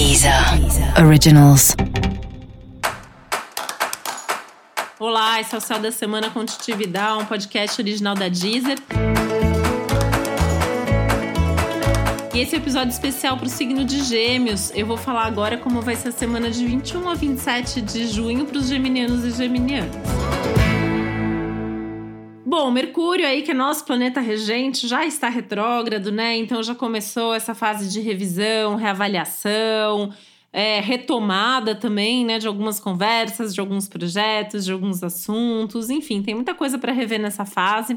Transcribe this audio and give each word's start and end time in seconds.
Deezer 0.00 0.32
Originals. 0.98 1.76
Olá, 4.98 5.42
esse 5.42 5.54
é 5.54 5.58
o 5.58 5.60
Céu 5.60 5.78
da 5.78 5.92
Semana 5.92 6.30
com 6.30 6.42
Titividade, 6.42 7.22
um 7.22 7.26
podcast 7.26 7.78
original 7.78 8.14
da 8.14 8.30
Deezer. 8.30 8.78
E 12.32 12.38
esse 12.38 12.54
é 12.54 12.58
episódio 12.58 12.88
especial 12.88 13.36
para 13.36 13.44
o 13.44 13.50
signo 13.50 13.84
de 13.84 14.02
Gêmeos. 14.02 14.72
Eu 14.74 14.86
vou 14.86 14.96
falar 14.96 15.26
agora 15.26 15.58
como 15.58 15.82
vai 15.82 15.94
ser 15.96 16.08
a 16.08 16.12
semana 16.12 16.50
de 16.50 16.64
21 16.64 17.06
a 17.06 17.14
27 17.14 17.82
de 17.82 18.06
junho 18.06 18.46
para 18.46 18.56
os 18.56 18.68
geminianos 18.68 19.22
e 19.26 19.30
geminianas. 19.32 19.94
Bom, 22.50 22.68
Mercúrio 22.68 23.24
aí, 23.24 23.42
que 23.42 23.52
é 23.52 23.54
nosso 23.54 23.84
planeta 23.84 24.20
regente, 24.20 24.88
já 24.88 25.06
está 25.06 25.28
retrógrado, 25.28 26.10
né? 26.10 26.36
Então 26.36 26.60
já 26.64 26.74
começou 26.74 27.32
essa 27.32 27.54
fase 27.54 27.88
de 27.88 28.00
revisão, 28.00 28.74
reavaliação, 28.74 30.12
é, 30.52 30.80
retomada 30.80 31.76
também, 31.76 32.24
né? 32.24 32.40
De 32.40 32.48
algumas 32.48 32.80
conversas, 32.80 33.54
de 33.54 33.60
alguns 33.60 33.88
projetos, 33.88 34.64
de 34.64 34.72
alguns 34.72 35.00
assuntos, 35.04 35.90
enfim, 35.90 36.22
tem 36.22 36.34
muita 36.34 36.52
coisa 36.52 36.76
para 36.76 36.92
rever 36.92 37.20
nessa 37.20 37.44
fase. 37.44 37.96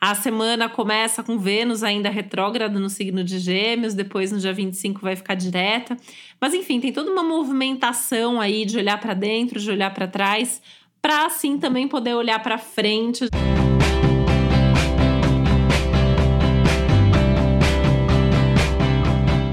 A 0.00 0.14
semana 0.14 0.66
começa 0.66 1.22
com 1.22 1.38
Vênus 1.38 1.82
ainda 1.82 2.08
retrógrado 2.08 2.80
no 2.80 2.88
signo 2.88 3.22
de 3.22 3.38
Gêmeos, 3.38 3.92
depois 3.92 4.32
no 4.32 4.38
dia 4.38 4.54
25 4.54 4.98
vai 5.02 5.14
ficar 5.14 5.34
direta. 5.34 5.94
Mas 6.40 6.54
enfim, 6.54 6.80
tem 6.80 6.90
toda 6.90 7.12
uma 7.12 7.22
movimentação 7.22 8.40
aí 8.40 8.64
de 8.64 8.78
olhar 8.78 8.98
para 8.98 9.12
dentro, 9.12 9.60
de 9.60 9.70
olhar 9.70 9.92
para 9.92 10.08
trás, 10.08 10.62
para 11.02 11.26
assim 11.26 11.58
também 11.58 11.86
poder 11.86 12.14
olhar 12.14 12.42
para 12.42 12.56
frente. 12.56 13.28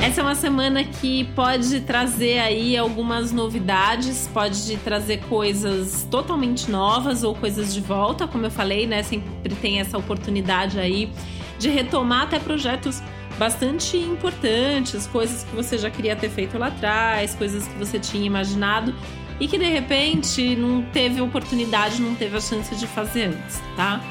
Essa 0.01 0.21
é 0.21 0.23
uma 0.23 0.35
semana 0.35 0.83
que 0.83 1.25
pode 1.35 1.81
trazer 1.81 2.39
aí 2.39 2.77
algumas 2.77 3.31
novidades, 3.31 4.29
pode 4.33 4.77
trazer 4.77 5.19
coisas 5.29 6.07
totalmente 6.09 6.71
novas 6.71 7.23
ou 7.23 7.35
coisas 7.35 7.73
de 7.73 7.81
volta, 7.81 8.25
como 8.27 8.45
eu 8.45 8.49
falei, 8.49 8.87
né? 8.87 9.03
Sempre 9.03 9.53
tem 9.61 9.79
essa 9.79 9.97
oportunidade 9.97 10.79
aí 10.79 11.11
de 11.59 11.69
retomar 11.69 12.23
até 12.23 12.39
projetos 12.39 13.01
bastante 13.37 13.97
importantes, 13.97 15.05
coisas 15.07 15.43
que 15.43 15.55
você 15.55 15.77
já 15.77 15.89
queria 15.89 16.15
ter 16.15 16.29
feito 16.29 16.57
lá 16.57 16.67
atrás, 16.67 17.35
coisas 17.35 17.67
que 17.67 17.77
você 17.77 17.99
tinha 17.99 18.25
imaginado 18.25 18.95
e 19.39 19.47
que 19.47 19.57
de 19.57 19.69
repente 19.69 20.55
não 20.55 20.81
teve 20.81 21.21
oportunidade, 21.21 22.01
não 22.01 22.15
teve 22.15 22.37
a 22.37 22.41
chance 22.41 22.75
de 22.75 22.87
fazer 22.87 23.25
antes, 23.25 23.61
tá? 23.75 24.01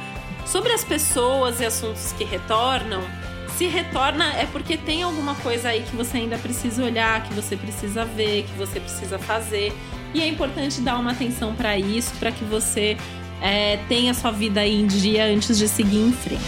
Sobre 0.47 0.73
as 0.73 0.85
pessoas 0.85 1.61
e 1.61 1.65
assuntos 1.65 2.13
que 2.13 2.23
retornam, 2.23 3.03
se 3.57 3.67
retorna 3.67 4.33
é 4.35 4.47
porque 4.47 4.77
tem 4.77 5.03
alguma 5.03 5.35
coisa 5.35 5.71
aí 5.71 5.83
que 5.83 5.97
você 5.97 6.19
ainda 6.19 6.39
precisa 6.39 6.85
olhar, 6.85 7.25
que 7.25 7.35
você 7.35 7.57
precisa 7.57 8.05
ver, 8.05 8.45
que 8.45 8.53
você 8.53 8.79
precisa 8.79 9.19
fazer. 9.19 9.73
E 10.15 10.21
é 10.21 10.29
importante 10.29 10.81
dar 10.81 10.99
uma 10.99 11.11
atenção 11.11 11.55
para 11.55 11.77
isso, 11.77 12.15
para 12.21 12.31
que 12.31 12.45
você 12.45 12.97
é, 13.43 13.79
tenha 13.89 14.15
sua 14.15 14.31
vida 14.31 14.61
aí 14.61 14.81
em 14.81 14.87
dia 14.87 15.25
antes 15.25 15.59
de 15.59 15.67
seguir 15.67 15.99
em 15.99 16.13
frente. 16.13 16.43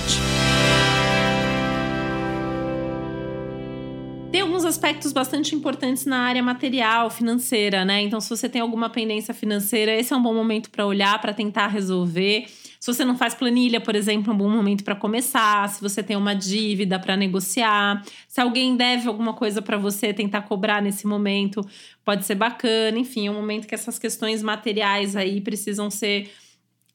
Tem 4.30 4.42
alguns 4.42 4.64
aspectos 4.64 5.12
bastante 5.12 5.54
importantes 5.56 6.04
na 6.04 6.18
área 6.18 6.42
material, 6.42 7.10
financeira, 7.10 7.84
né? 7.84 8.02
Então, 8.02 8.20
se 8.20 8.28
você 8.30 8.48
tem 8.48 8.60
alguma 8.60 8.90
pendência 8.90 9.34
financeira, 9.34 9.92
esse 9.92 10.12
é 10.12 10.16
um 10.16 10.22
bom 10.22 10.34
momento 10.34 10.70
para 10.70 10.86
olhar, 10.86 11.18
para 11.20 11.32
tentar 11.32 11.66
resolver. 11.66 12.46
Se 12.80 12.92
você 12.92 13.04
não 13.04 13.16
faz 13.16 13.34
planilha, 13.34 13.80
por 13.80 13.96
exemplo, 13.96 14.30
é 14.30 14.34
um 14.34 14.38
bom 14.38 14.48
momento 14.48 14.84
para 14.84 14.94
começar. 14.94 15.68
Se 15.68 15.80
você 15.80 16.02
tem 16.02 16.16
uma 16.16 16.34
dívida 16.34 16.98
para 16.98 17.16
negociar, 17.16 18.04
se 18.26 18.40
alguém 18.40 18.76
deve 18.76 19.08
alguma 19.08 19.34
coisa 19.34 19.60
para 19.60 19.76
você, 19.76 20.12
tentar 20.14 20.42
cobrar 20.42 20.80
nesse 20.80 21.06
momento, 21.06 21.60
pode 22.04 22.24
ser 22.24 22.36
bacana. 22.36 22.98
Enfim, 22.98 23.26
é 23.26 23.30
um 23.30 23.34
momento 23.34 23.66
que 23.66 23.74
essas 23.74 23.98
questões 23.98 24.42
materiais 24.42 25.16
aí 25.16 25.40
precisam 25.40 25.90
ser 25.90 26.30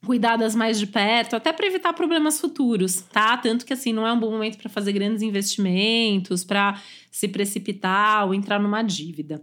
cuidadas 0.06 0.54
mais 0.54 0.80
de 0.80 0.88
perto, 0.88 1.36
até 1.36 1.54
para 1.54 1.66
evitar 1.66 1.94
problemas 1.94 2.40
futuros, 2.40 3.02
tá? 3.02 3.38
Tanto 3.38 3.66
que 3.66 3.74
assim 3.74 3.94
não 3.94 4.06
é 4.06 4.12
um 4.12 4.20
bom 4.20 4.32
momento 4.32 4.58
para 4.58 4.70
fazer 4.70 4.92
grandes 4.92 5.22
investimentos, 5.22 6.44
para 6.44 6.80
se 7.10 7.28
precipitar 7.28 8.26
ou 8.26 8.34
entrar 8.34 8.60
numa 8.60 8.82
dívida. 8.82 9.42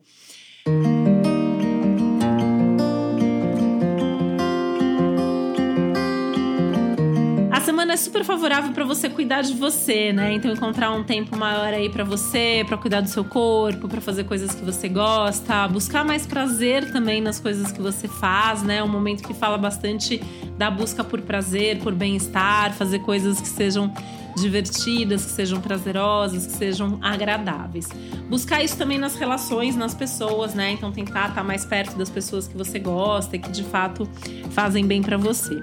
É 7.91 7.97
super 7.97 8.25
favorável 8.25 8.73
para 8.73 8.85
você 8.85 9.09
cuidar 9.09 9.43
de 9.43 9.55
você, 9.55 10.13
né? 10.13 10.33
Então 10.33 10.51
encontrar 10.51 10.91
um 10.93 11.03
tempo 11.03 11.37
maior 11.37 11.73
aí 11.73 11.89
para 11.89 12.05
você, 12.05 12.65
para 12.67 12.77
cuidar 12.77 13.01
do 13.01 13.09
seu 13.09 13.25
corpo, 13.25 13.89
para 13.89 14.01
fazer 14.01 14.25
coisas 14.25 14.55
que 14.55 14.65
você 14.65 14.89
gosta, 14.89 15.67
buscar 15.69 16.05
mais 16.05 16.27
prazer 16.27 16.93
também 16.93 17.21
nas 17.21 17.41
coisas 17.41 17.73
que 17.73 17.81
você 17.81 18.09
faz, 18.09 18.63
né? 18.63 18.83
Um 18.83 18.89
momento 18.89 19.23
que 19.23 19.35
fala 19.35 19.59
bastante 19.59 20.19
da 20.57 20.71
busca 20.71 21.03
por 21.03 21.21
prazer, 21.21 21.79
por 21.79 21.95
bem-estar, 21.95 22.73
fazer 22.75 23.01
coisas 23.01 23.41
que 23.41 23.49
sejam 23.49 23.93
divertidas, 24.37 25.25
que 25.25 25.33
sejam 25.33 25.61
prazerosas, 25.61 26.47
que 26.47 26.53
sejam 26.53 26.99
agradáveis. 27.03 27.89
Buscar 28.29 28.63
isso 28.63 28.77
também 28.77 28.99
nas 28.99 29.17
relações, 29.17 29.77
nas 29.77 29.95
pessoas, 29.95 30.55
né? 30.55 30.73
Então 30.73 30.93
tentar 30.93 31.31
estar 31.31 31.45
mais 31.45 31.65
perto 31.65 31.97
das 31.97 32.09
pessoas 32.09 32.47
que 32.47 32.57
você 32.57 32.79
gosta 32.79 33.37
e 33.37 33.39
que 33.39 33.51
de 33.51 33.65
fato 33.65 34.09
fazem 34.51 34.87
bem 34.87 35.03
para 35.03 35.17
você. 35.17 35.61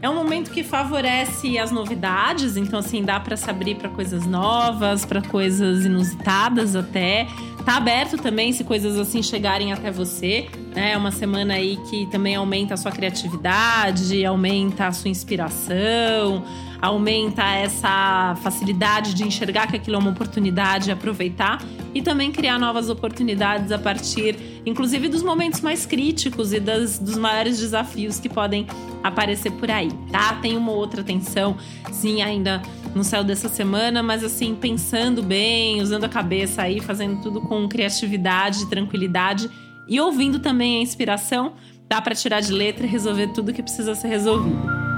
É 0.00 0.08
um 0.08 0.14
momento 0.14 0.52
que 0.52 0.62
favorece 0.62 1.58
as 1.58 1.72
novidades, 1.72 2.56
então 2.56 2.78
assim 2.78 3.02
dá 3.02 3.18
para 3.18 3.36
se 3.36 3.50
abrir 3.50 3.74
para 3.74 3.88
coisas 3.88 4.24
novas, 4.26 5.04
para 5.04 5.20
coisas 5.20 5.84
inusitadas 5.84 6.76
até. 6.76 7.26
Tá 7.68 7.76
aberto 7.76 8.16
também 8.16 8.50
se 8.50 8.64
coisas 8.64 8.98
assim 8.98 9.22
chegarem 9.22 9.74
até 9.74 9.90
você, 9.90 10.48
né? 10.74 10.92
É 10.92 10.96
uma 10.96 11.10
semana 11.10 11.52
aí 11.52 11.76
que 11.90 12.06
também 12.06 12.34
aumenta 12.34 12.72
a 12.72 12.78
sua 12.78 12.90
criatividade, 12.90 14.24
aumenta 14.24 14.86
a 14.86 14.92
sua 14.92 15.10
inspiração, 15.10 16.42
aumenta 16.80 17.44
essa 17.44 18.34
facilidade 18.42 19.12
de 19.12 19.22
enxergar 19.22 19.66
que 19.66 19.76
aquilo 19.76 19.96
é 19.96 19.98
uma 19.98 20.12
oportunidade 20.12 20.90
aproveitar 20.90 21.62
e 21.94 22.00
também 22.00 22.32
criar 22.32 22.58
novas 22.58 22.88
oportunidades 22.88 23.70
a 23.70 23.78
partir, 23.78 24.62
inclusive, 24.64 25.06
dos 25.06 25.22
momentos 25.22 25.60
mais 25.60 25.84
críticos 25.84 26.54
e 26.54 26.60
das, 26.60 26.98
dos 26.98 27.18
maiores 27.18 27.58
desafios 27.58 28.18
que 28.18 28.30
podem 28.30 28.66
aparecer 29.02 29.52
por 29.52 29.70
aí, 29.70 29.90
tá? 30.10 30.36
Tem 30.36 30.56
uma 30.56 30.72
outra 30.72 31.04
tensão, 31.04 31.54
sim, 31.92 32.22
ainda 32.22 32.62
no 32.94 33.04
céu 33.04 33.22
dessa 33.22 33.48
semana, 33.48 34.02
mas 34.02 34.24
assim, 34.24 34.54
pensando 34.54 35.22
bem, 35.22 35.80
usando 35.80 36.04
a 36.04 36.08
cabeça 36.08 36.62
aí, 36.62 36.80
fazendo 36.80 37.22
tudo 37.22 37.40
com 37.40 37.68
criatividade, 37.68 38.68
tranquilidade 38.68 39.50
e 39.86 40.00
ouvindo 40.00 40.38
também 40.38 40.78
a 40.78 40.82
inspiração, 40.82 41.54
dá 41.88 42.00
para 42.00 42.14
tirar 42.14 42.40
de 42.40 42.52
letra 42.52 42.86
e 42.86 42.88
resolver 42.88 43.28
tudo 43.28 43.52
que 43.52 43.62
precisa 43.62 43.94
ser 43.94 44.08
resolvido. 44.08 44.88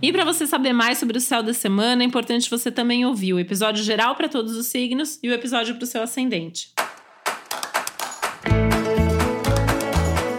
E 0.00 0.12
para 0.12 0.24
você 0.24 0.46
saber 0.46 0.72
mais 0.72 0.98
sobre 0.98 1.18
o 1.18 1.20
céu 1.20 1.42
da 1.42 1.52
semana, 1.52 2.02
é 2.02 2.06
importante 2.06 2.48
você 2.48 2.70
também 2.70 3.04
ouvir 3.04 3.32
o 3.34 3.40
episódio 3.40 3.82
geral 3.82 4.14
para 4.14 4.28
todos 4.28 4.56
os 4.56 4.66
signos 4.66 5.18
e 5.22 5.28
o 5.28 5.32
episódio 5.32 5.74
para 5.74 5.82
o 5.82 5.86
seu 5.86 6.02
ascendente. 6.02 6.77